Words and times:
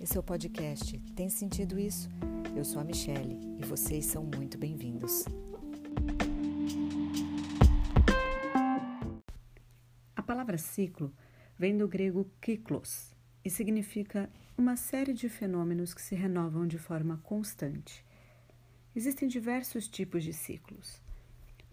esse 0.00 0.16
é 0.16 0.20
o 0.20 0.22
podcast 0.22 0.96
Tem 1.16 1.28
Sentido 1.28 1.78
Isso? 1.78 2.08
Eu 2.56 2.64
sou 2.64 2.80
a 2.80 2.84
Michelle 2.84 3.36
e 3.58 3.64
vocês 3.64 4.06
são 4.06 4.24
muito 4.24 4.56
bem-vindos. 4.56 5.24
A 10.14 10.22
palavra 10.22 10.56
ciclo 10.56 11.12
vem 11.58 11.76
do 11.76 11.88
grego 11.88 12.30
kyklos 12.40 13.12
e 13.44 13.50
significa 13.50 14.30
uma 14.56 14.76
série 14.76 15.12
de 15.12 15.28
fenômenos 15.28 15.92
que 15.92 16.02
se 16.02 16.14
renovam 16.14 16.66
de 16.66 16.78
forma 16.78 17.18
constante. 17.24 18.04
Existem 18.94 19.28
diversos 19.28 19.88
tipos 19.88 20.22
de 20.22 20.32
ciclos. 20.32 21.02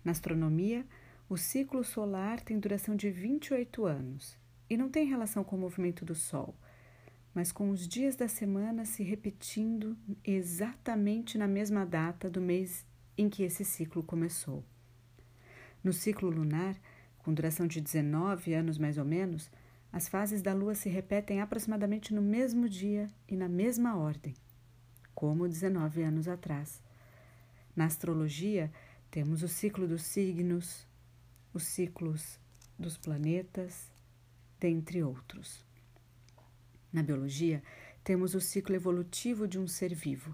Na 0.04 0.12
astronomia, 0.12 0.86
o 1.30 1.38
ciclo 1.38 1.84
solar 1.84 2.42
tem 2.42 2.60
duração 2.60 2.96
de 2.96 3.12
28 3.12 3.86
anos 3.86 4.38
e 4.68 4.76
não 4.76 4.90
tem 4.90 5.06
relação 5.06 5.44
com 5.44 5.56
o 5.56 5.60
movimento 5.60 6.04
do 6.04 6.16
Sol, 6.16 6.56
mas 7.36 7.52
com 7.52 7.70
os 7.70 7.86
dias 7.86 8.16
da 8.16 8.30
semana 8.30 8.86
se 8.86 9.04
repetindo 9.04 9.98
exatamente 10.24 11.38
na 11.38 11.48
mesma 11.48 11.86
data 11.86 12.30
do 12.30 12.40
mês 12.40 12.86
em 13.18 13.30
que 13.30 13.44
esse 13.44 13.66
ciclo 13.66 14.02
começou. 14.02 14.64
No 15.84 15.92
ciclo 15.92 16.30
lunar, 16.30 16.80
com 17.18 17.34
duração 17.34 17.68
de 17.68 17.82
19 17.82 18.54
anos 18.54 18.78
mais 18.78 18.98
ou 18.98 19.04
menos, 19.04 19.52
as 19.92 20.08
fases 20.08 20.42
da 20.42 20.54
Lua 20.54 20.76
se 20.76 20.88
repetem 20.88 21.42
aproximadamente 21.42 22.14
no 22.14 22.22
mesmo 22.22 22.70
dia 22.70 23.10
e 23.28 23.36
na 23.36 23.50
mesma 23.50 23.98
ordem, 23.98 24.34
como 25.14 25.48
19 25.48 26.04
anos 26.04 26.30
atrás. 26.30 26.82
Na 27.76 27.86
astrologia, 27.86 28.72
temos 29.12 29.44
o 29.44 29.48
ciclo 29.50 29.88
dos 29.88 30.04
signos, 30.04 30.88
os 31.54 31.64
ciclos 31.64 32.40
dos 32.80 32.98
planetas, 32.98 33.92
dentre 34.58 35.04
outros. 35.04 35.66
Na 36.96 37.04
biologia, 37.04 37.62
temos 38.06 38.36
o 38.36 38.40
ciclo 38.40 38.74
evolutivo 38.74 39.50
de 39.50 39.60
um 39.60 39.68
ser 39.68 39.94
vivo. 39.94 40.34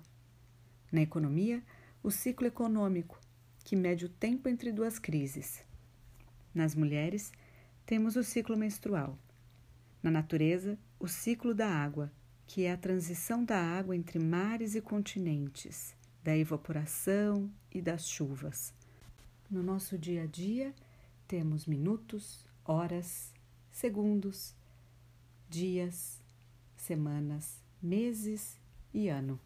Na 0.92 1.02
economia, 1.02 1.64
o 2.04 2.12
ciclo 2.12 2.46
econômico, 2.46 3.20
que 3.64 3.76
mede 3.76 4.06
o 4.06 4.10
tempo 4.10 4.48
entre 4.48 4.72
duas 4.72 5.00
crises. 5.00 5.64
Nas 6.54 6.76
mulheres, 6.76 7.32
temos 7.84 8.16
o 8.16 8.24
ciclo 8.24 8.56
menstrual. 8.56 9.18
Na 10.04 10.12
natureza, 10.12 10.78
o 11.00 11.08
ciclo 11.08 11.56
da 11.56 11.68
água, 11.68 12.12
que 12.46 12.66
é 12.66 12.72
a 12.72 12.78
transição 12.78 13.44
da 13.44 13.58
água 13.58 13.96
entre 13.96 14.20
mares 14.20 14.76
e 14.76 14.82
continentes, 14.82 15.96
da 16.24 16.38
evaporação 16.38 17.52
e 17.74 17.82
das 17.82 18.08
chuvas. 18.08 18.72
No 19.50 19.64
nosso 19.64 19.98
dia 19.98 20.26
a 20.26 20.28
dia, 20.28 20.76
temos 21.28 21.66
minutos, 21.66 22.46
horas, 22.64 23.34
segundos, 23.72 24.56
dias, 25.50 26.21
semanas, 26.82 27.62
meses 27.82 28.60
e 28.92 29.08
ano. 29.08 29.40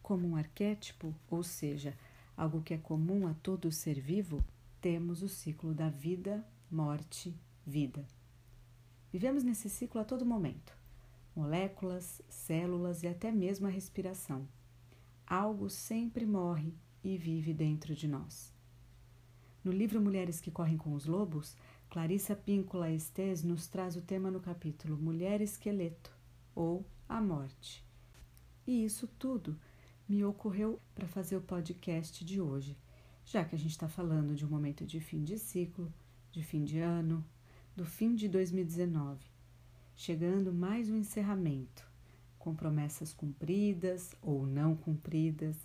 Como 0.00 0.28
um 0.28 0.36
arquétipo, 0.36 1.12
ou 1.28 1.42
seja, 1.42 1.96
algo 2.36 2.62
que 2.62 2.72
é 2.72 2.78
comum 2.78 3.26
a 3.26 3.34
todo 3.34 3.72
ser 3.72 4.00
vivo, 4.00 4.42
temos 4.80 5.22
o 5.22 5.28
ciclo 5.28 5.74
da 5.74 5.88
vida, 5.88 6.44
morte, 6.70 7.34
vida. 7.66 8.06
Vivemos 9.12 9.42
nesse 9.42 9.68
ciclo 9.68 10.00
a 10.00 10.04
todo 10.04 10.24
momento. 10.24 10.72
Moléculas, 11.34 12.22
células 12.28 13.02
e 13.02 13.08
até 13.08 13.32
mesmo 13.32 13.66
a 13.66 13.70
respiração. 13.70 14.46
Algo 15.26 15.68
sempre 15.68 16.24
morre 16.24 16.72
e 17.02 17.16
vive 17.16 17.52
dentro 17.52 17.94
de 17.94 18.06
nós. 18.06 18.52
No 19.64 19.72
livro 19.72 20.00
Mulheres 20.00 20.40
que 20.40 20.50
Correm 20.50 20.78
com 20.78 20.94
os 20.94 21.06
Lobos, 21.06 21.56
Clarissa 21.90 22.36
Píncola 22.36 22.88
Estes 22.90 23.42
nos 23.42 23.66
traz 23.66 23.96
o 23.96 24.00
tema 24.00 24.30
no 24.30 24.40
capítulo 24.40 24.96
Mulher 24.96 25.40
Esqueleto 25.40 26.19
ou 26.60 26.84
A 27.08 27.22
Morte. 27.22 27.82
E 28.66 28.84
isso 28.84 29.06
tudo 29.18 29.58
me 30.06 30.22
ocorreu 30.22 30.78
para 30.94 31.08
fazer 31.08 31.34
o 31.38 31.40
podcast 31.40 32.22
de 32.22 32.38
hoje, 32.38 32.76
já 33.24 33.42
que 33.42 33.54
a 33.54 33.58
gente 33.58 33.70
está 33.70 33.88
falando 33.88 34.36
de 34.36 34.44
um 34.44 34.48
momento 34.50 34.84
de 34.84 35.00
fim 35.00 35.24
de 35.24 35.38
ciclo, 35.38 35.90
de 36.30 36.42
fim 36.42 36.62
de 36.62 36.78
ano, 36.78 37.24
do 37.74 37.86
fim 37.86 38.14
de 38.14 38.28
2019, 38.28 39.24
chegando 39.96 40.52
mais 40.52 40.90
um 40.90 40.98
encerramento, 40.98 41.90
com 42.38 42.54
promessas 42.54 43.10
cumpridas 43.10 44.14
ou 44.20 44.44
não 44.44 44.76
cumpridas, 44.76 45.56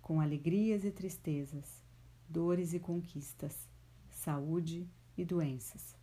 com 0.00 0.20
alegrias 0.20 0.84
e 0.84 0.92
tristezas 0.92 1.84
dores 2.28 2.72
e 2.72 2.78
conquistas, 2.78 3.68
saúde 4.10 4.88
e 5.16 5.24
doenças. 5.24 5.96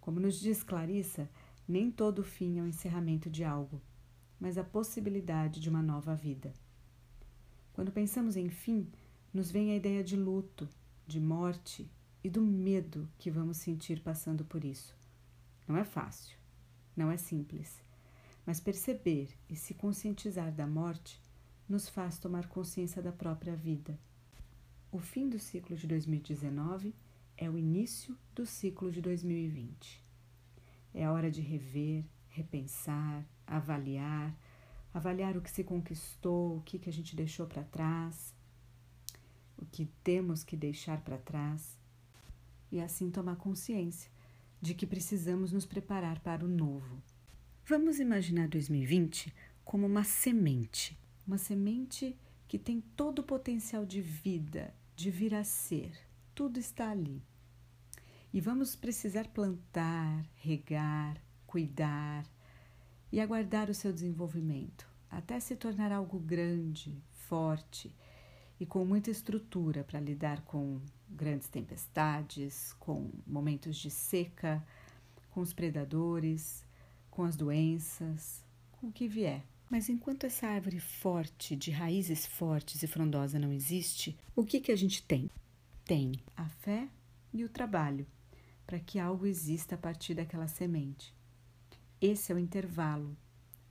Como 0.00 0.18
nos 0.18 0.40
diz 0.40 0.64
Clarissa, 0.64 1.30
nem 1.66 1.90
todo 1.90 2.24
fim 2.24 2.58
é 2.58 2.62
o 2.62 2.66
encerramento 2.66 3.30
de 3.30 3.44
algo, 3.44 3.80
mas 4.38 4.58
a 4.58 4.64
possibilidade 4.64 5.60
de 5.60 5.68
uma 5.68 5.82
nova 5.82 6.14
vida. 6.14 6.52
Quando 7.72 7.92
pensamos 7.92 8.36
em 8.36 8.48
fim, 8.48 8.90
nos 9.32 9.50
vem 9.50 9.70
a 9.70 9.76
ideia 9.76 10.04
de 10.04 10.16
luto, 10.16 10.68
de 11.06 11.20
morte 11.20 11.90
e 12.22 12.28
do 12.28 12.42
medo 12.42 13.08
que 13.18 13.30
vamos 13.30 13.56
sentir 13.56 14.00
passando 14.00 14.44
por 14.44 14.64
isso. 14.64 14.94
Não 15.66 15.76
é 15.76 15.84
fácil, 15.84 16.36
não 16.96 17.10
é 17.10 17.16
simples, 17.16 17.82
mas 18.44 18.60
perceber 18.60 19.28
e 19.48 19.56
se 19.56 19.74
conscientizar 19.74 20.52
da 20.52 20.66
morte 20.66 21.20
nos 21.68 21.88
faz 21.88 22.18
tomar 22.18 22.48
consciência 22.48 23.00
da 23.00 23.12
própria 23.12 23.56
vida 23.56 23.98
o 24.92 24.98
fim 24.98 25.26
do 25.26 25.38
ciclo 25.38 25.74
de 25.74 25.86
2019 25.86 26.94
é 27.34 27.48
o 27.48 27.56
início 27.56 28.14
do 28.34 28.44
ciclo 28.44 28.90
de 28.92 29.00
2020. 29.00 30.01
É 30.94 31.08
hora 31.08 31.30
de 31.30 31.40
rever, 31.40 32.04
repensar, 32.28 33.24
avaliar, 33.46 34.34
avaliar 34.92 35.36
o 35.36 35.40
que 35.40 35.50
se 35.50 35.64
conquistou, 35.64 36.58
o 36.58 36.62
que, 36.62 36.78
que 36.78 36.88
a 36.88 36.92
gente 36.92 37.16
deixou 37.16 37.46
para 37.46 37.62
trás, 37.64 38.34
o 39.56 39.64
que 39.64 39.86
temos 40.02 40.44
que 40.44 40.56
deixar 40.56 41.00
para 41.00 41.18
trás, 41.18 41.78
e 42.70 42.80
assim 42.80 43.10
tomar 43.10 43.36
consciência 43.36 44.10
de 44.60 44.74
que 44.74 44.86
precisamos 44.86 45.52
nos 45.52 45.66
preparar 45.66 46.20
para 46.20 46.44
o 46.44 46.48
novo. 46.48 47.02
Vamos 47.66 47.98
imaginar 47.98 48.48
2020 48.48 49.32
como 49.64 49.86
uma 49.86 50.04
semente, 50.04 50.98
uma 51.26 51.38
semente 51.38 52.16
que 52.48 52.58
tem 52.58 52.80
todo 52.80 53.20
o 53.20 53.24
potencial 53.24 53.86
de 53.86 54.00
vida, 54.00 54.74
de 54.94 55.10
vir 55.10 55.34
a 55.34 55.44
ser. 55.44 55.92
Tudo 56.34 56.58
está 56.58 56.90
ali. 56.90 57.22
E 58.32 58.40
vamos 58.40 58.74
precisar 58.74 59.28
plantar, 59.28 60.24
regar, 60.36 61.22
cuidar 61.46 62.24
e 63.12 63.20
aguardar 63.20 63.68
o 63.68 63.74
seu 63.74 63.92
desenvolvimento, 63.92 64.88
até 65.10 65.38
se 65.38 65.54
tornar 65.54 65.92
algo 65.92 66.18
grande, 66.18 66.96
forte 67.12 67.94
e 68.58 68.64
com 68.64 68.86
muita 68.86 69.10
estrutura 69.10 69.84
para 69.84 70.00
lidar 70.00 70.40
com 70.46 70.80
grandes 71.10 71.46
tempestades, 71.48 72.72
com 72.80 73.10
momentos 73.26 73.76
de 73.76 73.90
seca, 73.90 74.64
com 75.30 75.42
os 75.42 75.52
predadores, 75.52 76.64
com 77.10 77.24
as 77.24 77.36
doenças, 77.36 78.42
com 78.72 78.86
o 78.86 78.92
que 78.92 79.06
vier. 79.08 79.44
Mas 79.68 79.90
enquanto 79.90 80.24
essa 80.24 80.46
árvore 80.46 80.80
forte, 80.80 81.54
de 81.54 81.70
raízes 81.70 82.24
fortes 82.24 82.82
e 82.82 82.86
frondosa 82.86 83.38
não 83.38 83.52
existe, 83.52 84.16
o 84.34 84.42
que, 84.42 84.58
que 84.58 84.72
a 84.72 84.76
gente 84.76 85.02
tem? 85.02 85.30
Tem 85.84 86.12
a 86.34 86.48
fé 86.48 86.88
e 87.30 87.44
o 87.44 87.48
trabalho 87.48 88.06
para 88.66 88.78
que 88.80 88.98
algo 88.98 89.26
exista 89.26 89.74
a 89.74 89.78
partir 89.78 90.14
daquela 90.14 90.48
semente. 90.48 91.14
Esse 92.00 92.32
é 92.32 92.34
o 92.34 92.38
intervalo, 92.38 93.16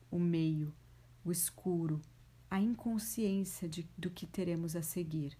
o 0.09 0.19
meio, 0.19 0.74
o 1.24 1.31
escuro, 1.31 2.02
a 2.50 2.59
inconsciência 2.59 3.68
de, 3.68 3.88
do 3.97 4.09
que 4.09 4.25
teremos 4.25 4.75
a 4.75 4.81
seguir. 4.81 5.38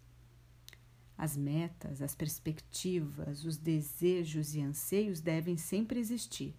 As 1.18 1.38
metas, 1.38 2.02
as 2.02 2.16
perspectivas, 2.16 3.46
os 3.46 3.58
desejos 3.58 4.56
e 4.56 4.62
anseios 4.62 5.20
devem 5.20 5.58
sempre 5.58 6.00
existir. 6.00 6.56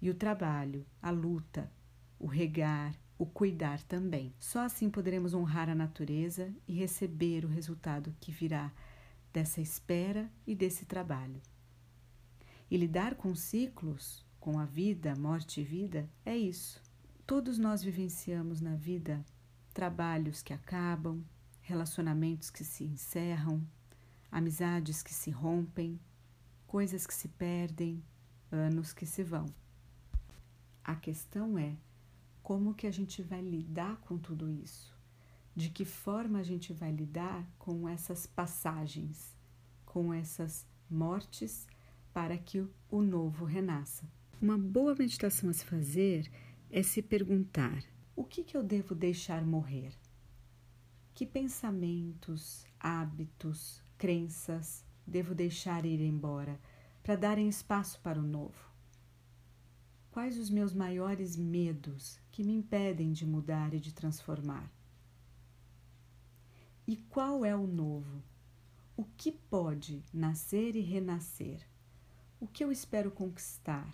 E 0.00 0.08
o 0.08 0.14
trabalho, 0.14 0.86
a 1.02 1.10
luta, 1.10 1.70
o 2.18 2.26
regar, 2.26 2.94
o 3.18 3.26
cuidar 3.26 3.82
também. 3.82 4.32
Só 4.38 4.60
assim 4.60 4.88
poderemos 4.88 5.34
honrar 5.34 5.68
a 5.68 5.74
natureza 5.74 6.52
e 6.66 6.72
receber 6.72 7.44
o 7.44 7.48
resultado 7.48 8.14
que 8.20 8.32
virá 8.32 8.72
dessa 9.32 9.60
espera 9.60 10.30
e 10.46 10.54
desse 10.54 10.84
trabalho. 10.84 11.40
E 12.70 12.76
lidar 12.76 13.14
com 13.14 13.34
ciclos, 13.34 14.24
com 14.40 14.58
a 14.58 14.64
vida, 14.64 15.14
morte 15.16 15.60
e 15.60 15.64
vida, 15.64 16.08
é 16.24 16.36
isso. 16.36 16.82
Todos 17.26 17.58
nós 17.58 17.82
vivenciamos 17.82 18.60
na 18.60 18.74
vida 18.74 19.24
trabalhos 19.72 20.42
que 20.42 20.52
acabam, 20.52 21.24
relacionamentos 21.60 22.50
que 22.50 22.62
se 22.62 22.84
encerram, 22.84 23.66
amizades 24.30 25.02
que 25.02 25.12
se 25.12 25.30
rompem, 25.30 25.98
coisas 26.66 27.06
que 27.06 27.14
se 27.14 27.28
perdem, 27.28 28.02
anos 28.52 28.92
que 28.92 29.06
se 29.06 29.22
vão. 29.22 29.46
A 30.84 30.94
questão 30.94 31.58
é 31.58 31.76
como 32.42 32.74
que 32.74 32.86
a 32.86 32.90
gente 32.90 33.22
vai 33.22 33.40
lidar 33.40 33.96
com 34.02 34.18
tudo 34.18 34.50
isso? 34.50 34.92
De 35.56 35.70
que 35.70 35.84
forma 35.84 36.40
a 36.40 36.42
gente 36.42 36.72
vai 36.72 36.92
lidar 36.92 37.46
com 37.58 37.88
essas 37.88 38.26
passagens, 38.26 39.34
com 39.86 40.12
essas 40.12 40.66
mortes 40.90 41.66
para 42.14 42.38
que 42.38 42.64
o 42.88 43.02
novo 43.02 43.44
renasça? 43.44 44.08
Uma 44.40 44.56
boa 44.56 44.94
meditação 44.94 45.50
a 45.50 45.52
se 45.52 45.64
fazer 45.64 46.30
é 46.70 46.80
se 46.80 47.02
perguntar: 47.02 47.82
o 48.14 48.22
que, 48.22 48.44
que 48.44 48.56
eu 48.56 48.62
devo 48.62 48.94
deixar 48.94 49.44
morrer? 49.44 49.92
Que 51.12 51.26
pensamentos, 51.26 52.64
hábitos, 52.78 53.82
crenças 53.98 54.84
devo 55.04 55.34
deixar 55.34 55.84
ir 55.84 56.00
embora 56.00 56.58
para 57.02 57.16
darem 57.16 57.48
espaço 57.48 58.00
para 58.00 58.20
o 58.20 58.22
novo? 58.22 58.72
Quais 60.12 60.38
os 60.38 60.48
meus 60.48 60.72
maiores 60.72 61.36
medos 61.36 62.20
que 62.30 62.44
me 62.44 62.52
impedem 62.52 63.12
de 63.12 63.26
mudar 63.26 63.74
e 63.74 63.80
de 63.80 63.92
transformar? 63.92 64.72
E 66.86 66.96
qual 66.96 67.44
é 67.44 67.56
o 67.56 67.66
novo? 67.66 68.22
O 68.96 69.04
que 69.04 69.32
pode 69.32 70.04
nascer 70.12 70.76
e 70.76 70.80
renascer? 70.80 71.66
O 72.44 72.46
que 72.46 72.62
eu 72.62 72.70
espero 72.70 73.10
conquistar 73.10 73.90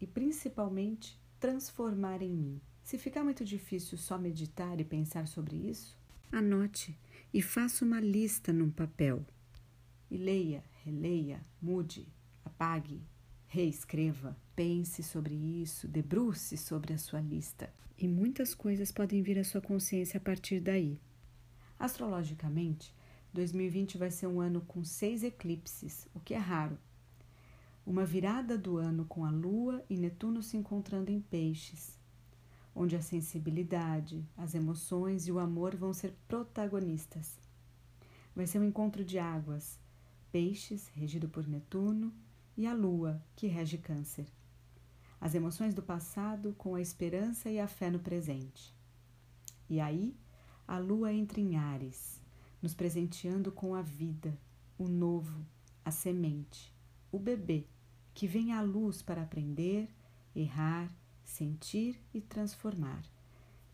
e 0.00 0.06
principalmente 0.06 1.20
transformar 1.40 2.22
em 2.22 2.30
mim? 2.30 2.60
Se 2.84 2.96
ficar 2.96 3.24
muito 3.24 3.44
difícil 3.44 3.98
só 3.98 4.16
meditar 4.16 4.78
e 4.78 4.84
pensar 4.84 5.26
sobre 5.26 5.56
isso, 5.56 5.98
anote 6.30 6.96
e 7.34 7.42
faça 7.42 7.84
uma 7.84 7.98
lista 7.98 8.52
num 8.52 8.70
papel. 8.70 9.26
E 10.08 10.16
leia, 10.16 10.62
releia, 10.84 11.44
mude, 11.60 12.06
apague, 12.44 13.02
reescreva, 13.48 14.36
pense 14.54 15.02
sobre 15.02 15.34
isso, 15.34 15.88
debruce 15.88 16.56
sobre 16.56 16.92
a 16.92 16.98
sua 16.98 17.20
lista. 17.20 17.68
E 17.98 18.06
muitas 18.06 18.54
coisas 18.54 18.92
podem 18.92 19.22
vir 19.22 19.40
à 19.40 19.44
sua 19.44 19.60
consciência 19.60 20.18
a 20.18 20.20
partir 20.20 20.60
daí. 20.60 21.00
Astrologicamente, 21.76 22.94
2020 23.32 23.98
vai 23.98 24.12
ser 24.12 24.28
um 24.28 24.40
ano 24.40 24.60
com 24.60 24.84
seis 24.84 25.24
eclipses, 25.24 26.06
o 26.14 26.20
que 26.20 26.32
é 26.32 26.38
raro. 26.38 26.78
Uma 27.88 28.04
virada 28.04 28.58
do 28.58 28.76
ano 28.76 29.06
com 29.06 29.24
a 29.24 29.30
Lua 29.30 29.82
e 29.88 29.96
Netuno 29.96 30.42
se 30.42 30.58
encontrando 30.58 31.10
em 31.10 31.22
Peixes, 31.22 31.98
onde 32.74 32.94
a 32.94 33.00
sensibilidade, 33.00 34.28
as 34.36 34.54
emoções 34.54 35.26
e 35.26 35.32
o 35.32 35.38
amor 35.38 35.74
vão 35.74 35.94
ser 35.94 36.14
protagonistas. 36.28 37.38
Vai 38.36 38.46
ser 38.46 38.58
um 38.58 38.64
encontro 38.64 39.02
de 39.02 39.18
águas, 39.18 39.78
Peixes, 40.30 40.88
regido 40.88 41.30
por 41.30 41.48
Netuno, 41.48 42.12
e 42.58 42.66
a 42.66 42.74
Lua, 42.74 43.24
que 43.34 43.46
rege 43.46 43.78
Câncer. 43.78 44.26
As 45.18 45.34
emoções 45.34 45.72
do 45.72 45.82
passado 45.82 46.54
com 46.58 46.74
a 46.74 46.82
esperança 46.82 47.48
e 47.48 47.58
a 47.58 47.66
fé 47.66 47.90
no 47.90 48.00
presente. 48.00 48.76
E 49.66 49.80
aí, 49.80 50.14
a 50.66 50.76
Lua 50.76 51.10
entra 51.10 51.40
em 51.40 51.56
Ares, 51.56 52.20
nos 52.60 52.74
presenteando 52.74 53.50
com 53.50 53.74
a 53.74 53.80
vida, 53.80 54.38
o 54.76 54.86
novo, 54.86 55.42
a 55.82 55.90
semente, 55.90 56.70
o 57.10 57.18
bebê, 57.18 57.66
que 58.18 58.26
vem 58.26 58.52
à 58.52 58.60
luz 58.60 59.00
para 59.00 59.22
aprender, 59.22 59.88
errar, 60.34 60.92
sentir 61.22 62.00
e 62.12 62.20
transformar. 62.20 63.00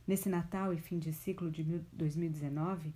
Nesse 0.07 0.29
Natal 0.29 0.71
e 0.75 0.77
fim 0.77 0.99
de 0.99 1.15
ciclo 1.15 1.51
de 1.51 1.65
2019, 1.95 2.93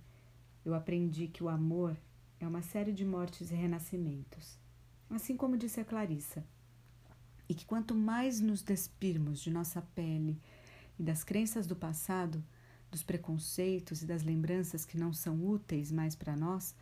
eu 0.63 0.75
aprendi 0.75 1.27
que 1.27 1.43
o 1.43 1.49
amor 1.49 1.97
é 2.39 2.47
uma 2.47 2.61
série 2.61 2.93
de 2.93 3.03
mortes 3.03 3.49
e 3.49 3.55
renascimentos, 3.55 4.59
assim 5.09 5.35
como 5.35 5.57
disse 5.57 5.79
a 5.79 5.83
Clarissa, 5.83 6.45
e 7.49 7.55
que 7.55 7.65
quanto 7.65 7.95
mais 7.95 8.39
nos 8.39 8.61
despirmos 8.61 9.41
de 9.41 9.49
nossa 9.49 9.81
pele 9.81 10.39
e 10.99 11.01
das 11.01 11.23
crenças 11.23 11.65
do 11.65 11.75
passado, 11.75 12.43
dos 12.91 13.01
preconceitos 13.01 14.03
e 14.03 14.05
das 14.05 14.21
lembranças 14.21 14.85
que 14.85 14.99
não 14.99 15.11
são 15.11 15.43
úteis 15.43 15.91
mais 15.91 16.15
para 16.15 16.37
nós, 16.37 16.75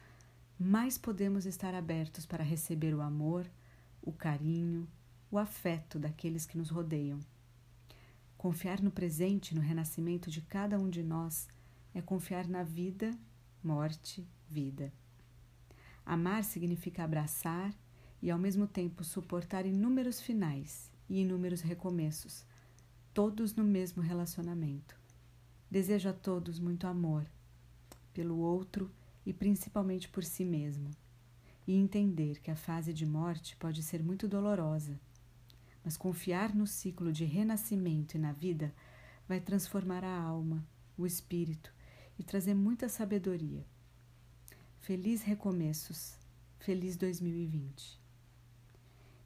mais 0.60 0.98
podemos 0.98 1.46
estar 1.46 1.74
abertos 1.74 2.26
para 2.26 2.44
receber 2.44 2.94
o 2.94 3.00
amor, 3.00 3.50
o 4.02 4.12
carinho, 4.12 4.88
o 5.30 5.38
afeto 5.38 6.00
daqueles 6.00 6.46
que 6.46 6.58
nos 6.58 6.70
rodeiam. 6.70 7.20
Confiar 8.38 8.82
no 8.82 8.92
presente, 8.92 9.56
no 9.56 9.62
renascimento 9.62 10.30
de 10.30 10.42
cada 10.42 10.80
um 10.80 10.90
de 10.90 11.04
nós, 11.04 11.48
é 11.94 12.02
confiar 12.02 12.48
na 12.48 12.64
vida, 12.64 13.18
morte, 13.64 14.28
vida. 14.48 14.94
Amar 16.06 16.44
significa 16.44 17.04
abraçar 17.04 17.74
e, 18.22 18.32
ao 18.32 18.40
mesmo 18.40 18.68
tempo, 18.68 19.04
suportar 19.04 19.66
inúmeros 19.66 20.22
finais 20.22 20.92
e 21.10 21.22
inúmeros 21.22 21.62
recomeços, 21.62 22.46
todos 23.14 23.56
no 23.56 23.64
mesmo 23.64 24.02
relacionamento. 24.02 24.96
Desejo 25.70 26.10
a 26.10 26.14
todos 26.14 26.60
muito 26.60 26.88
amor, 26.88 27.26
pelo 28.14 28.38
outro 28.38 28.90
e 29.26 29.34
principalmente 29.34 30.08
por 30.08 30.24
si 30.24 30.46
mesmo, 30.46 30.92
e 31.68 31.76
entender 31.76 32.40
que 32.40 32.50
a 32.50 32.56
fase 32.56 32.94
de 32.94 33.06
morte 33.06 33.56
pode 33.58 33.84
ser 33.84 34.02
muito 34.02 34.28
dolorosa 34.28 34.98
mas 35.88 35.96
confiar 35.96 36.54
no 36.54 36.68
ciclo 36.68 37.14
de 37.14 37.24
renascimento 37.24 38.18
e 38.18 38.20
na 38.20 38.34
vida 38.34 38.76
vai 39.26 39.40
transformar 39.40 40.04
a 40.04 40.22
alma, 40.22 40.68
o 40.98 41.06
espírito 41.06 41.74
e 42.20 42.24
trazer 42.24 42.54
muita 42.54 42.90
sabedoria. 42.90 43.66
Feliz 44.82 45.22
recomeços, 45.22 46.18
feliz 46.60 46.98
2020. 46.98 48.02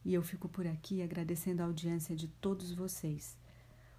E 0.05 0.13
eu 0.13 0.21
fico 0.21 0.47
por 0.47 0.67
aqui 0.67 1.01
agradecendo 1.01 1.63
a 1.63 1.65
audiência 1.65 2.15
de 2.15 2.27
todos 2.27 2.71
vocês. 2.71 3.35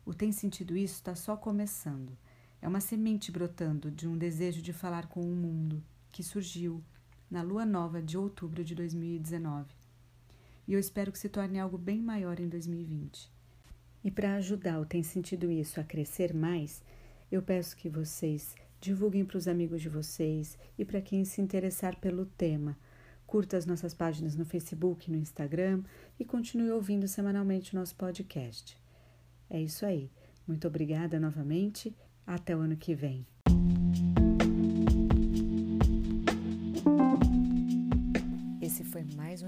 O 0.06 0.14
Tem 0.14 0.30
Sentido 0.30 0.76
Isso 0.76 0.94
está 0.94 1.16
só 1.16 1.36
começando. 1.36 2.16
É 2.60 2.68
uma 2.68 2.80
semente 2.80 3.32
brotando 3.32 3.90
de 3.90 4.06
um 4.06 4.16
desejo 4.16 4.62
de 4.62 4.72
falar 4.72 5.08
com 5.08 5.20
o 5.20 5.34
mundo 5.34 5.82
que 6.12 6.22
surgiu 6.22 6.80
na 7.32 7.42
lua 7.42 7.66
nova 7.66 8.00
de 8.00 8.16
outubro 8.16 8.62
de 8.62 8.76
2019 8.76 9.82
e 10.66 10.74
eu 10.74 10.80
espero 10.80 11.10
que 11.10 11.18
se 11.18 11.28
torne 11.28 11.58
algo 11.58 11.76
bem 11.76 12.00
maior 12.00 12.38
em 12.38 12.48
2020. 12.48 13.30
E 14.04 14.10
para 14.10 14.34
ajudar 14.36 14.80
o 14.80 14.86
Tem 14.86 15.02
Sentido 15.02 15.50
Isso 15.50 15.80
a 15.80 15.84
crescer 15.84 16.34
mais, 16.34 16.82
eu 17.30 17.42
peço 17.42 17.76
que 17.76 17.88
vocês 17.88 18.54
divulguem 18.80 19.24
para 19.24 19.38
os 19.38 19.46
amigos 19.46 19.80
de 19.80 19.88
vocês 19.88 20.58
e 20.76 20.84
para 20.84 21.00
quem 21.00 21.24
se 21.24 21.40
interessar 21.40 21.98
pelo 22.00 22.26
tema. 22.26 22.76
Curta 23.26 23.56
as 23.56 23.64
nossas 23.64 23.94
páginas 23.94 24.36
no 24.36 24.44
Facebook 24.44 25.08
e 25.08 25.12
no 25.12 25.18
Instagram 25.18 25.82
e 26.18 26.24
continue 26.24 26.70
ouvindo 26.70 27.08
semanalmente 27.08 27.74
o 27.74 27.78
nosso 27.78 27.94
podcast. 27.94 28.76
É 29.48 29.60
isso 29.60 29.86
aí. 29.86 30.10
Muito 30.46 30.66
obrigada 30.66 31.18
novamente. 31.18 31.96
Até 32.26 32.56
o 32.56 32.60
ano 32.60 32.76
que 32.76 32.94
vem. 32.94 33.31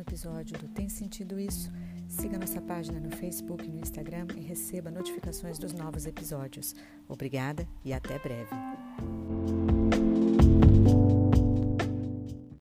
Episódio 0.06 0.58
do 0.58 0.68
Tem 0.68 0.88
Sentido 0.88 1.40
Isso? 1.40 1.72
Siga 2.06 2.38
nossa 2.38 2.60
página 2.60 3.00
no 3.00 3.10
Facebook 3.10 3.64
e 3.64 3.72
no 3.72 3.80
Instagram 3.80 4.26
e 4.36 4.40
receba 4.40 4.90
notificações 4.90 5.58
dos 5.58 5.72
novos 5.72 6.04
episódios. 6.04 6.74
Obrigada 7.08 7.66
e 7.82 7.92
até 7.92 8.18
breve. 8.18 8.83